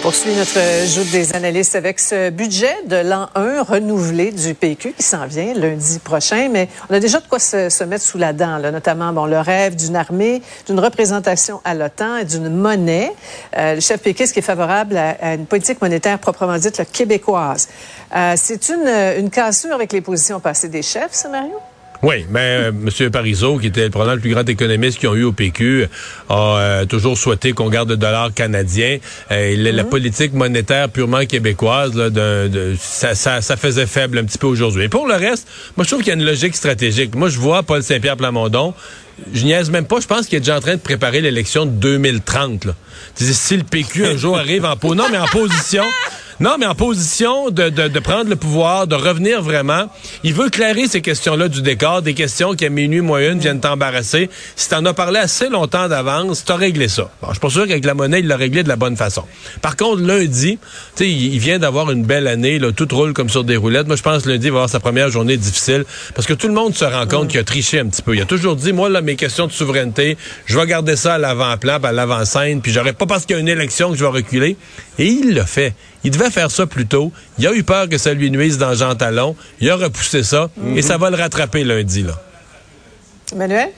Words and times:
Poursuit 0.00 0.34
notre 0.34 0.86
joute 0.86 1.10
des 1.10 1.34
analystes 1.34 1.74
avec 1.74 2.00
ce 2.00 2.30
budget 2.30 2.74
de 2.86 2.96
l'an 2.96 3.28
1 3.34 3.62
renouvelé 3.62 4.32
du 4.32 4.54
PQ 4.54 4.92
qui 4.92 5.02
s'en 5.02 5.26
vient 5.26 5.52
lundi 5.52 5.98
prochain. 5.98 6.48
Mais 6.50 6.68
on 6.88 6.94
a 6.94 7.00
déjà 7.00 7.20
de 7.20 7.26
quoi 7.26 7.38
se, 7.38 7.84
mettre 7.84 8.04
sous 8.04 8.16
la 8.16 8.32
dent, 8.32 8.56
là, 8.58 8.70
notamment 8.70 9.12
bon, 9.12 9.26
le 9.26 9.38
rêve 9.38 9.76
d'une 9.76 9.96
armée, 9.96 10.42
d'une 10.66 10.80
représentation 10.80 11.60
à 11.64 11.74
l'OTAN 11.74 12.16
et 12.16 12.24
d'une 12.24 12.48
monnaie. 12.48 13.12
Euh, 13.58 13.74
le 13.74 13.80
chef 13.80 14.00
péquiste 14.00 14.32
qui 14.32 14.38
est 14.38 14.42
favorable 14.42 14.96
à, 14.96 15.34
une 15.34 15.46
politique 15.46 15.82
monétaire 15.82 16.18
proprement 16.18 16.56
dite 16.56 16.78
le 16.78 16.84
québécoise. 16.86 17.68
Euh, 18.16 18.34
c'est 18.36 18.70
une, 18.70 18.88
une 19.18 19.30
cassure 19.30 19.74
avec 19.74 19.92
les 19.92 20.00
positions 20.00 20.40
passées 20.40 20.68
des 20.68 20.82
chefs, 20.82 21.12
ça, 21.12 21.28
Mario? 21.28 21.58
Oui, 22.02 22.24
mais 22.30 22.40
euh, 22.40 22.68
M. 22.70 23.10
Parizeau, 23.10 23.58
qui 23.58 23.66
était 23.66 23.90
probablement 23.90 24.14
le 24.14 24.20
plus 24.20 24.30
grand 24.30 24.48
économiste 24.48 24.98
qu'ils 24.98 25.08
ont 25.08 25.14
eu 25.14 25.24
au 25.24 25.32
PQ, 25.32 25.86
a 26.30 26.34
euh, 26.34 26.84
toujours 26.86 27.18
souhaité 27.18 27.52
qu'on 27.52 27.68
garde 27.68 27.90
le 27.90 27.96
dollar 27.98 28.32
canadien. 28.32 28.98
Euh, 29.30 29.54
La 29.56 29.82
mhm. 29.82 29.88
politique 29.90 30.32
monétaire 30.32 30.88
purement 30.88 31.26
québécoise, 31.26 31.94
là, 31.94 32.08
de, 32.08 32.74
ça, 32.80 33.14
ça, 33.14 33.42
ça, 33.42 33.56
faisait 33.56 33.86
faible 33.86 34.18
un 34.18 34.24
petit 34.24 34.38
peu 34.38 34.46
aujourd'hui. 34.46 34.84
Et 34.84 34.88
pour 34.88 35.06
le 35.06 35.14
reste, 35.14 35.46
moi, 35.76 35.84
je 35.84 35.90
trouve 35.90 36.00
qu'il 36.02 36.08
y 36.08 36.16
a 36.16 36.18
une 36.18 36.24
logique 36.24 36.56
stratégique. 36.56 37.14
Moi, 37.14 37.28
je 37.28 37.38
vois 37.38 37.62
Paul 37.62 37.82
Saint-Pierre 37.82 38.16
Plamondon, 38.16 38.72
je 39.34 39.44
niaise 39.44 39.70
même 39.70 39.84
pas, 39.84 40.00
je 40.00 40.06
pense 40.06 40.26
qu'il 40.26 40.36
est 40.36 40.40
déjà 40.40 40.56
en 40.56 40.60
train 40.60 40.76
de 40.76 40.80
préparer 40.80 41.20
l'élection 41.20 41.66
de 41.66 41.72
2030. 41.72 42.64
Là. 42.64 42.74
Si 43.14 43.56
le 43.56 43.64
PQ 43.64 44.06
un 44.06 44.16
jour 44.16 44.38
arrive 44.38 44.64
en... 44.64 44.76
non, 44.94 45.04
mais 45.10 45.18
en 45.18 45.26
position... 45.26 45.84
Non, 46.40 46.56
mais 46.58 46.64
en 46.64 46.74
position 46.74 47.50
de, 47.50 47.68
de, 47.68 47.98
prendre 47.98 48.30
le 48.30 48.36
pouvoir, 48.36 48.86
de 48.86 48.94
revenir 48.94 49.42
vraiment. 49.42 49.90
Il 50.24 50.32
veut 50.32 50.48
clairer 50.48 50.86
ces 50.88 51.02
questions-là 51.02 51.48
du 51.48 51.60
décor, 51.60 52.00
des 52.00 52.14
questions 52.14 52.54
qui 52.54 52.64
à 52.64 52.70
minuit, 52.70 53.02
moins 53.02 53.20
une, 53.20 53.38
viennent 53.38 53.60
t'embarrasser. 53.60 54.30
Si 54.56 54.70
t'en 54.70 54.82
as 54.86 54.94
parlé 54.94 55.18
assez 55.18 55.50
longtemps 55.50 55.86
d'avance, 55.86 56.46
t'as 56.46 56.56
réglé 56.56 56.88
ça. 56.88 57.10
Bon, 57.20 57.28
je 57.28 57.32
suis 57.32 57.40
pas 57.40 57.50
sûr 57.50 57.66
qu'avec 57.66 57.84
la 57.84 57.92
monnaie, 57.92 58.20
il 58.20 58.26
l'a 58.26 58.38
réglé 58.38 58.62
de 58.62 58.68
la 58.68 58.76
bonne 58.76 58.96
façon. 58.96 59.24
Par 59.60 59.76
contre, 59.76 60.00
lundi, 60.00 60.58
tu 60.96 61.04
sais, 61.04 61.10
il, 61.10 61.38
vient 61.38 61.58
d'avoir 61.58 61.90
une 61.90 62.04
belle 62.04 62.26
année, 62.26 62.58
là, 62.58 62.72
tout 62.72 62.88
roule 62.90 63.12
comme 63.12 63.28
sur 63.28 63.44
des 63.44 63.58
roulettes. 63.58 63.86
Moi, 63.86 63.96
je 63.96 64.02
pense 64.02 64.22
que 64.22 64.30
lundi, 64.30 64.46
il 64.46 64.52
va 64.52 64.60
avoir 64.60 64.70
sa 64.70 64.80
première 64.80 65.10
journée 65.10 65.36
difficile 65.36 65.84
parce 66.14 66.26
que 66.26 66.32
tout 66.32 66.48
le 66.48 66.54
monde 66.54 66.74
se 66.74 66.86
rend 66.86 67.06
compte 67.06 67.28
qu'il 67.28 67.40
a 67.40 67.44
triché 67.44 67.80
un 67.80 67.86
petit 67.86 68.00
peu. 68.00 68.16
Il 68.16 68.22
a 68.22 68.24
toujours 68.24 68.56
dit, 68.56 68.72
moi, 68.72 68.88
mes 69.02 69.16
questions 69.16 69.46
de 69.46 69.52
souveraineté, 69.52 70.16
je 70.46 70.58
vais 70.58 70.66
garder 70.66 70.96
ça 70.96 71.14
à 71.14 71.18
l'avant-plan, 71.18 71.80
à 71.82 71.92
l'avant-scène, 71.92 72.62
puis 72.62 72.72
j'aurais 72.72 72.94
pas 72.94 73.04
parce 73.04 73.26
qu'il 73.26 73.36
y 73.36 73.38
a 73.38 73.42
une 73.42 73.48
élection 73.48 73.90
que 73.90 73.98
je 73.98 74.04
vais 74.04 74.10
reculer. 74.10 74.56
Et 74.98 75.06
il 75.06 75.34
l'a 75.34 75.44
fait. 75.44 75.74
Il 76.02 76.10
devait 76.10 76.29
faire 76.30 76.50
ça 76.50 76.66
plus 76.66 76.86
tôt. 76.86 77.12
Il 77.38 77.46
a 77.46 77.52
eu 77.52 77.62
peur 77.62 77.88
que 77.88 77.98
ça 77.98 78.14
lui 78.14 78.30
nuise 78.30 78.58
dans 78.58 78.74
Jean 78.74 78.94
Talon. 78.94 79.36
Il 79.60 79.70
a 79.70 79.76
repoussé 79.76 80.22
ça 80.22 80.50
et 80.74 80.82
ça 80.82 80.98
va 80.98 81.10
le 81.10 81.16
rattraper 81.16 81.64
lundi. 81.64 82.02
Là. 82.02 82.14
Emmanuel? 83.32 83.70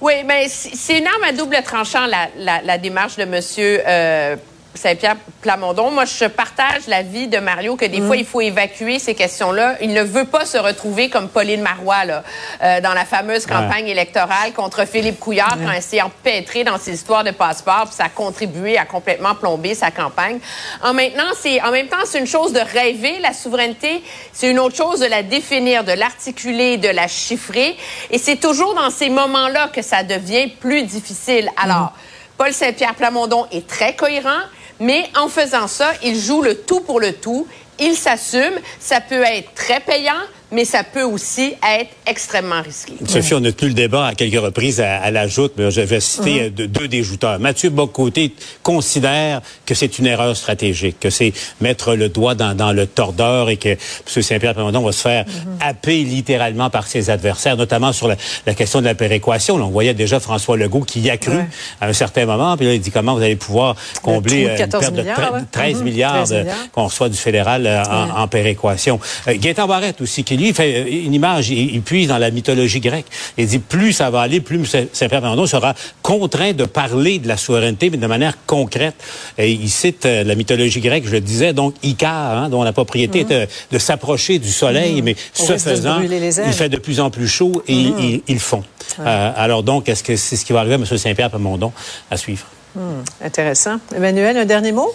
Oui, 0.00 0.14
mais 0.26 0.48
c'est 0.48 0.98
une 0.98 1.06
arme 1.06 1.24
à 1.24 1.32
double 1.32 1.56
tranchant, 1.62 2.06
la, 2.06 2.78
démarche 2.78 3.16
de 3.16 3.24
monsieur 3.26 3.82
euh, 3.86 4.36
Saint-Pierre 4.74 5.16
Plamondon. 5.42 5.90
Moi, 5.90 6.04
je 6.04 6.26
partage 6.26 6.86
l'avis 6.86 7.26
de 7.26 7.38
Mario 7.38 7.76
que 7.76 7.84
des 7.84 8.00
fois, 8.00 8.16
mm. 8.16 8.20
il 8.20 8.24
faut 8.24 8.40
évacuer 8.40 8.98
ces 8.98 9.14
questions-là. 9.14 9.76
Il 9.80 9.92
ne 9.92 10.02
veut 10.02 10.24
pas 10.24 10.46
se 10.46 10.58
retrouver 10.58 11.08
comme 11.08 11.28
Pauline 11.28 11.60
Marois 11.60 12.04
là, 12.04 12.22
euh, 12.62 12.80
dans 12.80 12.94
la 12.94 13.04
fameuse 13.04 13.46
campagne 13.46 13.88
électorale 13.88 14.52
contre 14.54 14.86
Philippe 14.86 15.18
Couillard 15.18 15.56
quand 15.62 15.72
elle 15.72 15.82
s'est 15.82 16.00
empêtrée 16.00 16.64
dans 16.64 16.78
ses 16.78 16.94
histoires 16.94 17.24
de 17.24 17.32
passeport, 17.32 17.84
puis 17.86 17.94
ça 17.94 18.04
a 18.04 18.08
contribué 18.08 18.78
à 18.78 18.84
complètement 18.84 19.34
plomber 19.34 19.74
sa 19.74 19.90
campagne. 19.90 20.38
En, 20.82 20.94
maintenant, 20.94 21.30
c'est, 21.38 21.60
en 21.62 21.72
même 21.72 21.88
temps, 21.88 22.04
c'est 22.04 22.18
une 22.18 22.26
chose 22.26 22.52
de 22.52 22.60
rêver 22.60 23.18
la 23.20 23.32
souveraineté, 23.32 24.02
c'est 24.32 24.50
une 24.50 24.58
autre 24.58 24.76
chose 24.76 25.00
de 25.00 25.06
la 25.06 25.22
définir, 25.22 25.84
de 25.84 25.92
l'articuler, 25.92 26.76
de 26.76 26.88
la 26.88 27.08
chiffrer. 27.08 27.76
Et 28.10 28.18
c'est 28.18 28.36
toujours 28.36 28.74
dans 28.74 28.90
ces 28.90 29.08
moments-là 29.08 29.68
que 29.68 29.82
ça 29.82 30.02
devient 30.02 30.48
plus 30.48 30.82
difficile. 30.84 31.50
Alors, 31.56 31.86
mm. 31.86 32.36
Paul 32.38 32.52
Saint-Pierre 32.52 32.94
Plamondon 32.94 33.46
est 33.52 33.66
très 33.66 33.94
cohérent. 33.94 34.40
Mais 34.80 35.08
en 35.16 35.28
faisant 35.28 35.68
ça, 35.68 35.92
il 36.02 36.18
joue 36.18 36.42
le 36.42 36.56
tout 36.56 36.80
pour 36.80 37.00
le 37.00 37.12
tout. 37.12 37.46
Il 37.78 37.94
s'assume. 37.94 38.58
Ça 38.78 39.00
peut 39.00 39.22
être 39.22 39.54
très 39.54 39.80
payant, 39.80 40.20
mais 40.52 40.64
ça 40.64 40.82
peut 40.82 41.02
aussi 41.02 41.54
être 41.78 41.90
extrêmement 42.06 42.62
risqué. 42.62 42.94
Sophie, 43.06 43.34
on 43.34 43.44
a 43.44 43.52
tenu 43.52 43.68
le 43.68 43.74
débat 43.74 44.06
à 44.06 44.14
quelques 44.14 44.40
reprises 44.40 44.80
à, 44.80 45.10
la 45.10 45.28
joute, 45.28 45.52
mais 45.56 45.70
je 45.70 45.80
vais 45.80 46.00
citer 46.00 46.50
mhm. 46.50 46.66
deux 46.66 46.88
des 46.88 47.02
jouteurs. 47.02 47.38
Mathieu 47.38 47.70
Bocoté 47.70 48.34
considère 48.62 49.42
que 49.66 49.74
c'est 49.74 49.98
une 49.98 50.06
erreur 50.06 50.36
stratégique, 50.36 50.98
que 51.00 51.10
c'est 51.10 51.32
mettre 51.60 51.94
le 51.94 52.08
doigt 52.08 52.34
dans, 52.34 52.72
le 52.72 52.86
tordeur 52.86 53.50
et 53.50 53.56
que 53.56 53.70
M. 53.70 53.78
Saint-Pierre 54.22 54.54
Plamondon 54.54 54.82
va 54.82 54.92
se 54.92 55.02
faire 55.02 55.24
mhm. 55.26 55.58
happer 55.60 56.02
littéralement 56.02 56.70
par 56.70 56.86
ses 56.86 57.10
adversaires, 57.10 57.56
notamment 57.56 57.92
sur 57.92 58.08
la, 58.08 58.54
question 58.54 58.80
de 58.80 58.86
la 58.86 58.94
péréquation. 58.94 59.56
on 59.56 59.70
voyait 59.70 59.94
déjà 59.94 60.20
François 60.20 60.56
Legault 60.56 60.80
qui 60.80 61.00
y 61.00 61.10
a 61.10 61.16
cru 61.16 61.38
à 61.80 61.86
un 61.86 61.92
certain 61.92 62.26
moment, 62.26 62.56
puis 62.56 62.66
là, 62.66 62.74
il 62.74 62.80
dit 62.80 62.90
comment 62.90 63.14
vous 63.14 63.22
allez 63.22 63.36
pouvoir 63.36 63.76
combler 64.02 64.46
euh, 64.46 64.56
une 64.56 64.68
perte 64.68 64.92
de 64.92 65.04
13, 65.50 65.82
milliards, 65.82 66.28
mhm. 66.28 66.46
qu'on 66.72 66.84
reçoit 66.84 67.08
du 67.08 67.16
fédéral 67.16 67.66
euh, 67.66 67.82
en, 67.84 68.28
péréquation. 68.28 69.00
Euh, 69.28 69.34
Barrette 69.60 70.00
aussi, 70.00 70.24
qui 70.24 70.36
lui, 70.40 70.48
il 70.48 70.54
fait 70.54 70.90
une 71.04 71.14
image, 71.14 71.50
il, 71.50 71.80
puise 71.82 72.08
dans 72.08 72.18
la 72.18 72.30
mythologie 72.30 72.80
grecque. 72.80 73.06
Il 73.36 73.46
dit, 73.46 73.58
plus 73.58 73.92
ça 73.92 74.10
va 74.10 74.22
aller, 74.22 74.40
plus 74.40 74.64
Saint-Pierre 74.66 75.20
Plamondon 75.20 75.46
sera 75.46 75.74
contraint 76.02 76.52
de 76.52 76.64
parler 76.64 77.18
de 77.18 77.28
la 77.28 77.36
souveraineté, 77.36 77.90
mais 77.90 77.96
de 77.96 78.06
manière 78.06 78.34
concrète. 78.46 78.94
Et 79.38 79.50
il 79.52 79.70
cite 79.70 80.06
euh, 80.06 80.24
la 80.24 80.34
mythologie 80.34 80.80
grecque, 80.80 81.04
je 81.06 81.12
le 81.12 81.20
disais, 81.20 81.52
donc 81.52 81.74
Icare, 81.82 82.38
hein, 82.38 82.48
dont 82.48 82.62
la 82.62 82.72
propriété 82.72 83.20
est 83.20 83.48
de, 83.72 83.78
s'approcher 83.78 84.38
du 84.38 84.50
soleil, 84.50 84.96
mhm. 84.96 85.04
mais 85.04 85.16
ce 85.32 85.56
faisant, 85.58 86.00
il 86.00 86.52
fait 86.52 86.68
de 86.68 86.78
plus 86.78 87.00
en 87.00 87.10
plus 87.10 87.28
chaud 87.28 87.62
et 87.66 87.74
ils, 87.74 88.22
mhm. 88.28 88.38
font. 88.38 88.62
Euh, 88.98 89.32
alors 89.36 89.62
donc, 89.62 89.88
est-ce 89.88 90.02
que 90.02 90.16
c'est 90.16 90.36
ce 90.36 90.44
qui 90.44 90.52
va 90.52 90.60
arriver 90.60 90.74
à 90.74 90.78
M. 90.78 90.84
Saint-Pierre 90.84 91.30
Plamondon 91.30 91.72
à 92.10 92.16
suivre? 92.16 92.46
Hmm, 92.74 93.02
intéressant. 93.24 93.78
Emmanuel, 93.94 94.36
un 94.36 94.44
dernier 94.44 94.72
mot? 94.72 94.94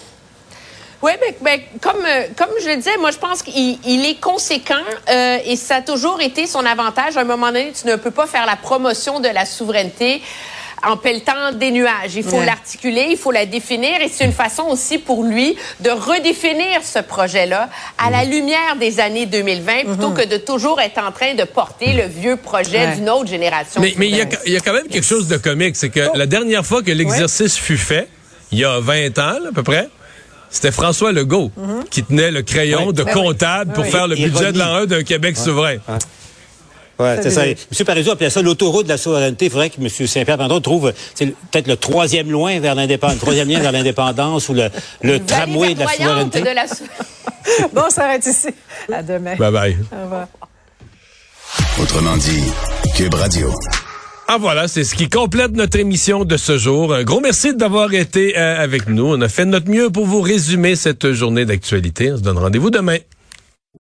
Oui, 1.02 1.12
ben, 1.20 1.34
ben, 1.42 1.60
comme, 1.80 2.04
euh, 2.06 2.24
comme 2.36 2.48
je 2.62 2.68
le 2.68 2.76
disais, 2.76 2.96
moi, 2.98 3.10
je 3.10 3.18
pense 3.18 3.42
qu'il 3.42 4.06
est 4.06 4.20
conséquent 4.20 4.74
euh, 5.10 5.38
et 5.44 5.56
ça 5.56 5.76
a 5.76 5.82
toujours 5.82 6.20
été 6.20 6.46
son 6.46 6.64
avantage. 6.64 7.16
À 7.16 7.20
un 7.20 7.24
moment 7.24 7.48
donné, 7.48 7.72
tu 7.78 7.86
ne 7.86 7.96
peux 7.96 8.10
pas 8.10 8.26
faire 8.26 8.46
la 8.46 8.56
promotion 8.56 9.20
de 9.20 9.28
la 9.28 9.44
souveraineté 9.44 10.22
en 10.82 10.96
pelletant 10.96 11.52
des 11.52 11.70
nuages. 11.70 12.14
Il 12.14 12.22
faut 12.22 12.42
l'articuler, 12.42 13.08
il 13.10 13.16
faut 13.16 13.32
la 13.32 13.46
définir 13.46 14.00
et 14.00 14.08
c'est 14.08 14.24
une 14.24 14.32
façon 14.32 14.64
aussi 14.64 14.98
pour 14.98 15.24
lui 15.24 15.56
de 15.80 15.90
redéfinir 15.90 16.82
ce 16.84 16.98
projet-là 16.98 17.68
à 17.98 18.10
la 18.10 18.24
lumière 18.24 18.76
des 18.78 19.00
années 19.00 19.26
2020 19.26 19.84
plutôt 19.86 20.10
que 20.10 20.26
de 20.26 20.36
toujours 20.36 20.80
être 20.80 20.98
en 20.98 21.12
train 21.12 21.34
de 21.34 21.44
porter 21.44 21.92
le 21.92 22.04
vieux 22.04 22.36
projet 22.36 22.94
d'une 22.94 23.08
autre 23.10 23.28
génération. 23.28 23.80
Mais 23.80 23.94
il 23.98 24.14
y, 24.14 24.50
y, 24.50 24.56
a 24.56 24.60
quand 24.60 24.72
même 24.72 24.88
quelque 24.88 25.06
chose 25.06 25.28
de 25.28 25.36
comique, 25.36 25.76
c'est 25.76 25.90
que 25.90 26.16
la 26.16 26.26
dernière 26.26 26.64
fois 26.64 26.82
que 26.82 26.92
l'exercice 26.92 27.56
fut 27.56 27.78
fait, 27.78 28.08
il 28.52 28.58
y 28.58 28.64
a 28.64 28.78
20 28.78 29.18
ans 29.18 29.38
à 29.48 29.52
peu 29.52 29.62
près, 29.62 29.88
c'était 30.56 30.72
François 30.72 31.12
Legault 31.12 31.50
qui 31.90 32.02
tenait 32.02 32.30
le 32.30 32.42
crayon 32.42 32.92
de 32.92 33.02
ben 33.02 33.12
comptable 33.12 33.72
pour 33.72 33.86
faire 33.86 34.08
le 34.08 34.16
budget 34.16 34.52
de 34.52 34.58
l'an 34.58 34.74
1 34.74 34.86
d'un 34.86 35.02
Québec 35.02 35.36
souverain. 35.36 35.76
Oui, 36.98 37.08
c'est 37.22 37.30
ça. 37.30 37.46
M. 37.46 37.54
Parizeau 37.84 38.12
appelait 38.12 38.30
ça 38.30 38.40
l'autoroute 38.40 38.84
de 38.84 38.88
la 38.88 38.96
souveraineté. 38.96 39.46
Il 39.46 39.50
faudrait 39.50 39.68
que 39.68 39.78
M. 39.78 39.88
Saint-Pierre 39.88 40.38
trouve 40.62 40.92
peut-être 41.18 41.66
le 41.66 41.76
troisième 41.76 42.30
loin 42.30 42.58
vers 42.58 42.74
l'indépendance, 42.74 43.18
troisième 43.18 43.48
lien 43.48 43.60
vers 43.60 43.72
l'indépendance 43.72 44.48
ou 44.48 44.54
le, 44.54 44.70
le 45.02 45.22
tramway 45.22 45.74
de 45.74 45.80
la 45.80 45.88
souveraineté. 45.88 46.42
bon, 47.74 47.82
ça 47.82 47.90
s'arrête 47.90 48.24
ici. 48.24 48.48
À 48.90 49.02
demain. 49.02 49.36
Bye 49.36 49.52
bye. 49.52 49.76
Au 49.92 50.04
revoir. 50.04 50.26
Autrement 51.78 52.16
dit, 52.16 52.44
Cube 52.96 53.14
Radio. 53.14 53.52
Ah 54.28 54.38
voilà, 54.38 54.66
c'est 54.66 54.82
ce 54.82 54.96
qui 54.96 55.08
complète 55.08 55.52
notre 55.52 55.78
émission 55.78 56.24
de 56.24 56.36
ce 56.36 56.58
jour. 56.58 56.92
Un 56.92 57.04
gros 57.04 57.20
merci 57.20 57.54
d'avoir 57.54 57.94
été 57.94 58.36
euh, 58.36 58.60
avec 58.60 58.88
nous. 58.88 59.04
On 59.06 59.20
a 59.20 59.28
fait 59.28 59.44
notre 59.44 59.70
mieux 59.70 59.88
pour 59.88 60.04
vous 60.04 60.20
résumer 60.20 60.74
cette 60.74 61.12
journée 61.12 61.44
d'actualité. 61.44 62.10
On 62.12 62.16
se 62.16 62.22
donne 62.22 62.38
rendez-vous 62.38 62.70
demain. 62.70 62.96